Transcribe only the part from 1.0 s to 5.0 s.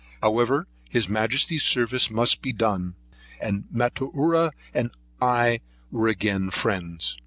Majesty's service must be done, and Matuara and